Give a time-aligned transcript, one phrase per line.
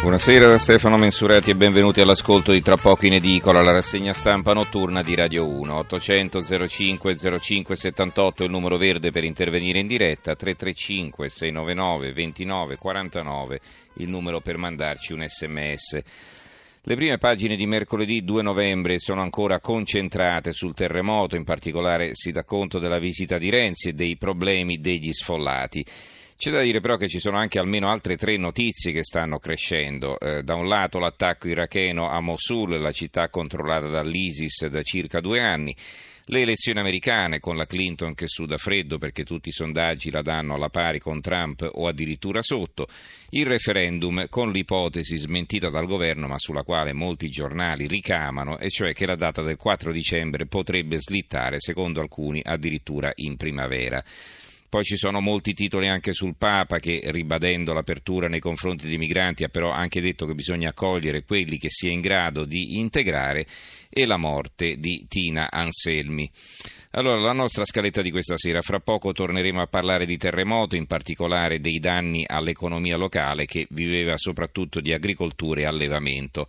[0.00, 4.52] Buonasera da Stefano Mensurati e benvenuti all'ascolto di Tra poco in edicola, la rassegna stampa
[4.52, 5.74] notturna di Radio 1.
[5.74, 13.60] 800 05 05 78 il numero verde per intervenire in diretta, 335 699 29 49
[13.94, 16.02] il numero per mandarci un sms.
[16.82, 22.30] Le prime pagine di mercoledì 2 novembre sono ancora concentrate sul terremoto, in particolare si
[22.30, 25.84] dà conto della visita di Renzi e dei problemi degli sfollati.
[26.38, 30.20] C'è da dire però che ci sono anche almeno altre tre notizie che stanno crescendo.
[30.20, 35.40] Eh, da un lato l'attacco iracheno a Mosul, la città controllata dall'ISIS da circa due
[35.40, 35.74] anni.
[36.26, 40.54] Le elezioni americane con la Clinton che suda freddo perché tutti i sondaggi la danno
[40.54, 42.86] alla pari con Trump o addirittura sotto.
[43.30, 48.92] Il referendum con l'ipotesi smentita dal governo ma sulla quale molti giornali ricamano e cioè
[48.92, 54.00] che la data del 4 dicembre potrebbe slittare secondo alcuni addirittura in primavera.
[54.68, 59.44] Poi ci sono molti titoli anche sul Papa che, ribadendo l'apertura nei confronti dei migranti,
[59.44, 63.46] ha però anche detto che bisogna accogliere quelli che si è in grado di integrare
[63.88, 66.30] e la morte di Tina Anselmi.
[66.92, 70.86] Allora, la nostra scaletta di questa sera, fra poco torneremo a parlare di terremoto, in
[70.86, 76.46] particolare dei danni all'economia locale che viveva soprattutto di agricoltura e allevamento.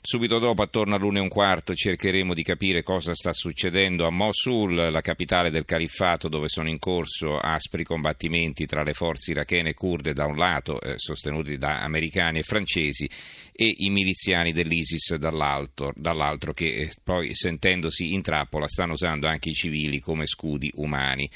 [0.00, 4.74] Subito dopo, attorno all'una e un quarto, cercheremo di capire cosa sta succedendo a Mosul,
[4.74, 9.74] la capitale del califfato, dove sono in corso aspri combattimenti tra le forze irachene e
[9.74, 13.10] kurde da un lato, eh, sostenuti da americani e francesi,
[13.52, 19.50] e i miliziani dell'ISIS dall'altro, dall'altro che eh, poi, sentendosi in trappola, stanno usando anche
[19.50, 21.28] i civili come scudi umani.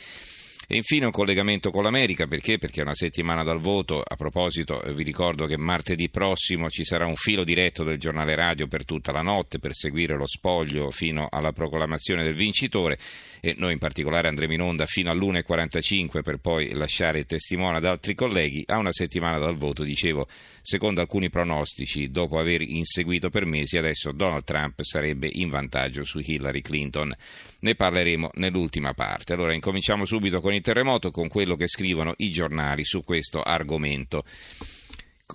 [0.72, 2.56] E infine un collegamento con l'America, perché?
[2.56, 4.00] Perché è una settimana dal voto.
[4.00, 8.34] A proposito, eh, vi ricordo che martedì prossimo ci sarà un filo diretto del giornale
[8.34, 12.98] radio per tutta la notte per seguire lo spoglio fino alla proclamazione del vincitore
[13.42, 17.84] e noi in particolare andremo in onda fino all'1.45 per poi lasciare il testimone ad
[17.84, 18.64] altri colleghi.
[18.68, 20.26] A una settimana dal voto, dicevo,
[20.62, 26.18] secondo alcuni pronostici, dopo aver inseguito per mesi, adesso Donald Trump sarebbe in vantaggio su
[26.18, 27.14] Hillary Clinton.
[27.62, 29.32] Ne parleremo nell'ultima parte.
[29.32, 34.24] Allora incominciamo subito con il terremoto con quello che scrivono i giornali su questo argomento.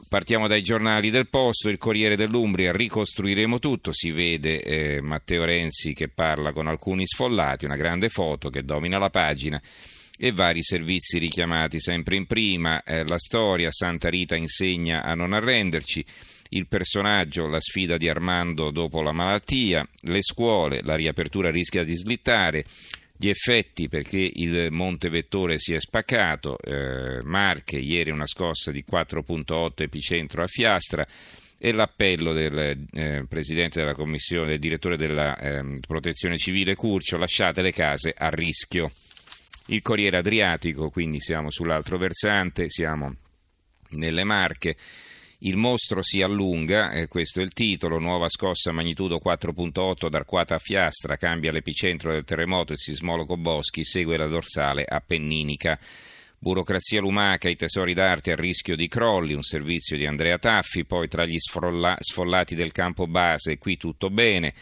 [0.10, 5.94] Partiamo dai giornali del posto, il Corriere dell'Umbria, ricostruiremo tutto, si vede eh, Matteo Renzi
[5.94, 9.62] che parla con alcuni sfollati, una grande foto che domina la pagina
[10.18, 15.34] e vari servizi richiamati sempre in prima, eh, la storia, Santa Rita insegna a non
[15.34, 16.04] arrenderci,
[16.50, 21.96] il personaggio, la sfida di Armando dopo la malattia, le scuole, la riapertura rischia di
[21.96, 22.64] slittare,
[23.20, 28.86] gli effetti perché il Monte Vettore si è spaccato, eh, Marche ieri una scossa di
[28.90, 31.06] 4.8 epicentro a Fiastra.
[31.60, 37.64] E l'appello del eh, Presidente della Commissione, del Direttore della eh, Protezione Civile Curcio, lasciate
[37.64, 38.92] le case a rischio.
[39.70, 43.16] Il Corriere Adriatico, quindi siamo sull'altro versante, siamo
[43.92, 44.78] nelle Marche.
[45.40, 50.58] Il mostro si allunga, eh, questo è il titolo, nuova scossa magnitudo 4.8 d'Arquata a
[50.58, 55.78] Fiastra, cambia l'epicentro del terremoto, il sismologo Boschi segue la dorsale appenninica.
[56.40, 61.10] Burocrazia lumaca, i tesori d'arte a rischio di crolli, un servizio di Andrea Taffi, poi
[61.10, 64.54] tra gli sfrolla, sfollati del campo base, qui tutto bene,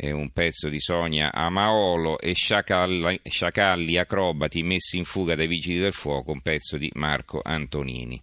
[0.00, 5.78] eh, un pezzo di Sonia Amaolo e sciacalli, sciacalli acrobati messi in fuga dai vigili
[5.78, 8.20] del fuoco, un pezzo di Marco Antonini.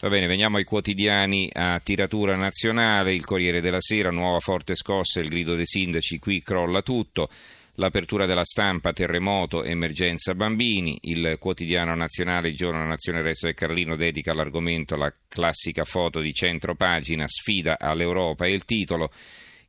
[0.00, 5.20] Va bene, veniamo ai quotidiani a tiratura nazionale, il Corriere della Sera, nuova forte scossa,
[5.20, 7.28] il grido dei sindaci, qui crolla tutto.
[7.76, 13.96] L'apertura della stampa, terremoto, emergenza bambini, il quotidiano nazionale, il giorno Nazione Resto del Carlino
[13.96, 19.10] dedica all'argomento la classica foto di centro pagina, sfida all'Europa e il titolo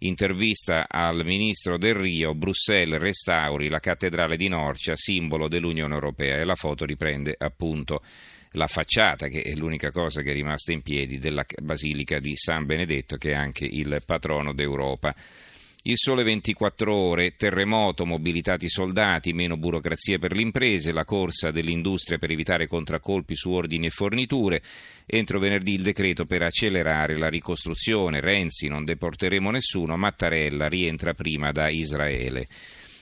[0.07, 6.45] intervista al ministro del Rio, Bruxelles restauri la cattedrale di Norcia, simbolo dell'Unione Europea e
[6.45, 8.01] la foto riprende appunto
[8.51, 12.65] la facciata, che è l'unica cosa che è rimasta in piedi, della Basilica di San
[12.65, 15.13] Benedetto, che è anche il patrono d'Europa.
[15.87, 22.17] Il sole 24 ore, terremoto, mobilitati soldati, meno burocrazia per le imprese, la corsa dell'industria
[22.17, 24.63] per evitare contraccolpi su ordini e forniture.
[25.05, 28.19] Entro venerdì il decreto per accelerare la ricostruzione.
[28.19, 32.47] Renzi, non deporteremo nessuno, Mattarella rientra prima da Israele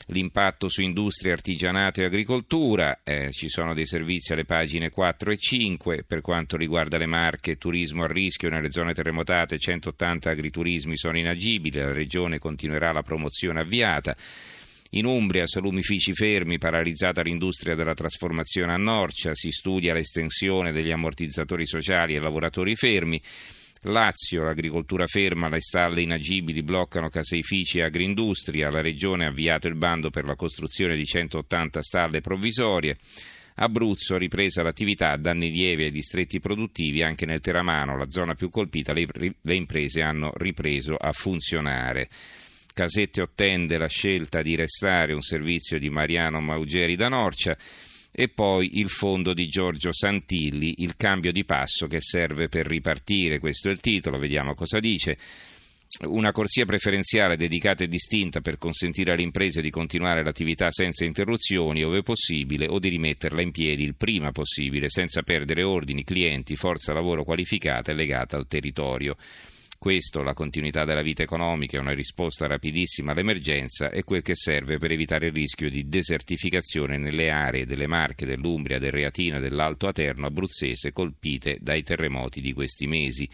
[0.08, 5.38] l'impatto su industria, artigianato e agricoltura, eh, ci sono dei servizi alle pagine 4 e
[5.38, 11.18] 5 per quanto riguarda le marche, turismo a rischio nelle zone terremotate, 180 agriturismi sono
[11.18, 14.16] inagibili, la regione continuerà la promozione avviata.
[14.96, 21.66] In Umbria, salumifici fermi, paralizzata l'industria della trasformazione a Norcia, si studia l'estensione degli ammortizzatori
[21.66, 23.20] sociali ai lavoratori fermi.
[23.86, 29.76] Lazio, l'agricoltura ferma, le stalle inagibili bloccano caseifici e agroindustria, la regione ha avviato il
[29.76, 32.96] bando per la costruzione di 180 stalle provvisorie.
[33.56, 38.94] Abruzzo, ripresa l'attività, danni lievi ai distretti produttivi, anche nel Teramano, la zona più colpita,
[38.94, 42.08] le, le imprese hanno ripreso a funzionare.
[42.74, 47.56] Casette ottende la scelta di restare un servizio di Mariano Maugeri da Norcia
[48.16, 53.40] e poi il fondo di Giorgio Santilli, il cambio di passo che serve per ripartire,
[53.40, 55.18] questo è il titolo, vediamo cosa dice.
[56.06, 61.84] Una corsia preferenziale dedicata e distinta per consentire alle imprese di continuare l'attività senza interruzioni,
[61.84, 66.94] ove possibile, o di rimetterla in piedi il prima possibile, senza perdere ordini, clienti, forza
[66.94, 69.16] lavoro qualificata e legata al territorio.
[69.84, 74.78] Questo, la continuità della vita economica e una risposta rapidissima all'emergenza è quel che serve
[74.78, 79.88] per evitare il rischio di desertificazione nelle aree delle Marche, dell'Umbria, del Reatina e dell'Alto
[79.88, 83.28] Aterno abruzzese colpite dai terremoti di questi mesi.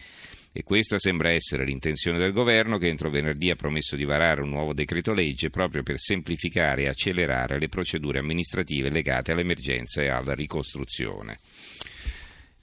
[0.50, 4.48] E questa sembra essere l'intenzione del governo che entro venerdì ha promesso di varare un
[4.48, 10.34] nuovo decreto legge proprio per semplificare e accelerare le procedure amministrative legate all'emergenza e alla
[10.34, 11.38] ricostruzione.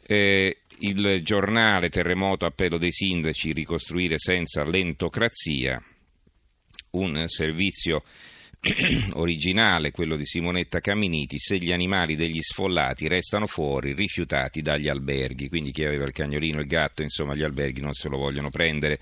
[0.09, 5.81] Eh, il giornale Terremoto appello dei sindaci ricostruire senza lentocrazia,
[6.91, 8.03] un servizio
[9.13, 15.49] originale, quello di Simonetta Camminiti, se gli animali degli sfollati restano fuori, rifiutati dagli alberghi,
[15.49, 18.99] quindi chi aveva il cagnolino il gatto, insomma gli alberghi non se lo vogliono prendere.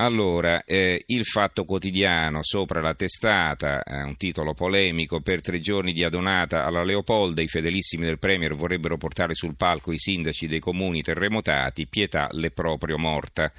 [0.00, 5.92] Allora, eh, il fatto quotidiano sopra la testata, eh, un titolo polemico, per tre giorni
[5.92, 10.58] di adonata alla Leopolda, i fedelissimi del Premier vorrebbero portare sul palco i sindaci dei
[10.58, 13.52] comuni terremotati, pietà le proprio morta.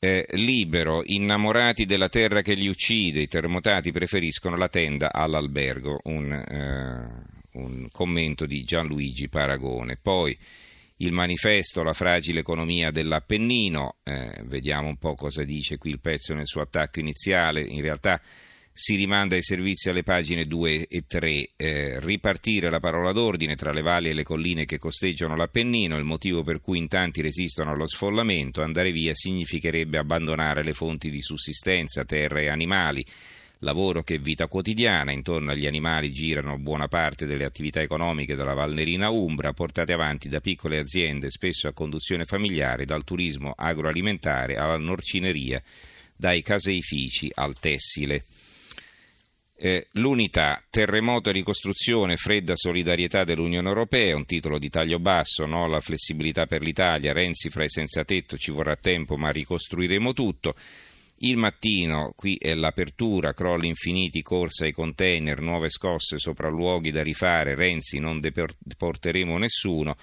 [0.00, 6.32] Eh, libero, innamorati della terra che li uccide, i terremotati preferiscono la tenda all'albergo, un,
[6.32, 9.96] eh, un commento di Gianluigi Paragone.
[9.96, 10.36] Poi,
[10.98, 16.34] il manifesto La fragile economia dell'Appennino, eh, vediamo un po' cosa dice qui il pezzo
[16.34, 18.20] nel suo attacco iniziale, in realtà
[18.76, 23.70] si rimanda ai servizi alle pagine 2 e 3, eh, ripartire la parola d'ordine tra
[23.70, 27.70] le valli e le colline che costeggiano l'Appennino, il motivo per cui in tanti resistono
[27.70, 33.04] allo sfollamento, andare via significherebbe abbandonare le fonti di sussistenza, terra e animali
[33.64, 39.08] lavoro che vita quotidiana, intorno agli animali girano buona parte delle attività economiche della Valnerina
[39.08, 45.60] Umbra, portate avanti da piccole aziende, spesso a conduzione familiare, dal turismo agroalimentare alla norcineria,
[46.14, 48.24] dai caseifici al tessile.
[49.56, 55.66] Eh, l'unità, terremoto e ricostruzione, fredda solidarietà dell'Unione Europea, un titolo di taglio basso, no?
[55.68, 60.54] la flessibilità per l'Italia, Renzi fra i senza tetto, ci vorrà tempo ma ricostruiremo tutto.
[61.18, 67.02] Il mattino, qui è l'apertura, crolli infiniti, corsa ai container, nuove scosse sopra luoghi da
[67.02, 69.96] rifare, Renzi non deporteremo nessuno.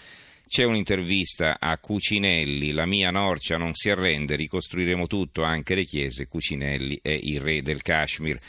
[0.47, 6.27] C'è un'intervista a Cucinelli, la mia Norcia non si arrende, ricostruiremo tutto, anche le chiese,
[6.27, 8.39] Cucinelli è il re del Kashmir.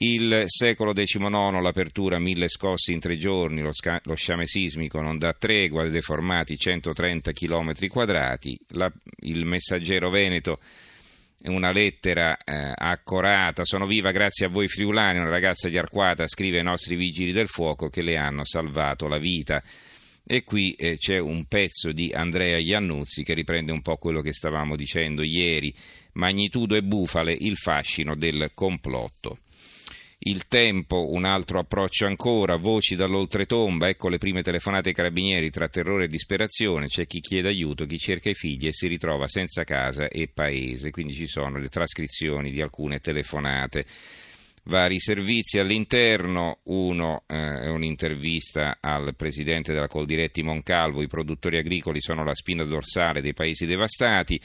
[0.00, 5.18] Il secolo XIX, l'apertura, mille scossi in tre giorni, lo, sca- lo sciame sismico non
[5.18, 8.92] dà tregua, deformati 130 km quadrati, la-
[9.22, 10.60] il messaggero veneto
[11.44, 16.58] una lettera eh, accorata, sono viva grazie a voi friulani, una ragazza di Arquata scrive
[16.58, 19.62] ai nostri vigili del fuoco che le hanno salvato la vita.
[20.30, 24.34] E qui eh, c'è un pezzo di Andrea Iannuzzi che riprende un po' quello che
[24.34, 25.72] stavamo dicendo ieri,
[26.12, 29.38] magnitudo e bufale, il fascino del complotto.
[30.20, 35.68] Il tempo, un altro approccio ancora, voci dall'oltretomba, ecco le prime telefonate ai carabinieri tra
[35.68, 39.62] terrore e disperazione, c'è chi chiede aiuto, chi cerca i figli e si ritrova senza
[39.62, 43.86] casa e paese, quindi ci sono le trascrizioni di alcune telefonate.
[44.64, 52.00] Vari servizi all'interno, uno eh, è un'intervista al presidente della Coldiretti Moncalvo, i produttori agricoli
[52.00, 54.38] sono la spina dorsale dei paesi devastati,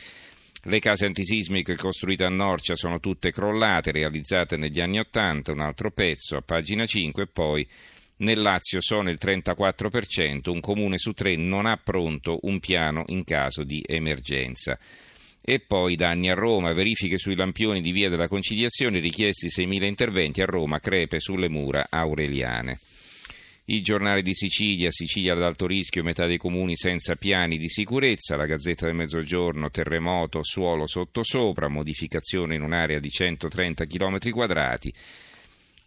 [0.65, 5.91] le case antisismiche costruite a Norcia sono tutte crollate, realizzate negli anni Ottanta, un altro
[5.91, 7.67] pezzo a pagina 5 e poi
[8.17, 13.25] nel Lazio sono il 34%, un comune su tre non ha pronto un piano in
[13.25, 14.79] caso di emergenza.
[15.41, 20.41] E poi danni a Roma, verifiche sui lampioni di via della conciliazione, richiesti 6.000 interventi
[20.41, 22.79] a Roma, crepe sulle mura aureliane.
[23.65, 28.35] Il giornale di Sicilia, Sicilia ad alto rischio, metà dei comuni senza piani di sicurezza,
[28.35, 34.93] la Gazzetta del Mezzogiorno, terremoto, suolo sottosopra, modificazione in un'area di 130 km quadrati.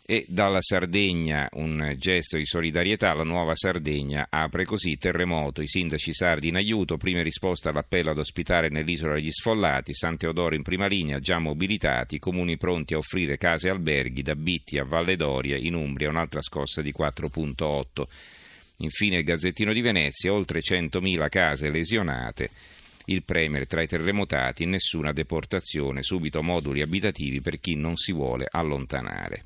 [0.09, 6.15] E dalla Sardegna un gesto di solidarietà, la nuova Sardegna apre così terremoto, i sindaci
[6.15, 10.87] sardi in aiuto, prime risposte all'appello ad ospitare nell'isola degli sfollati, San Teodoro in prima
[10.87, 15.57] linea, già mobilitati, comuni pronti a offrire case e alberghi da Bitti a Valle Doria,
[15.57, 18.05] in Umbria un'altra scossa di 4.8.
[18.77, 22.49] Infine il Gazzettino di Venezia, oltre 100.000 case lesionate.
[23.07, 28.47] Il Premier tra i terremotati, nessuna deportazione, subito moduli abitativi per chi non si vuole
[28.49, 29.43] allontanare.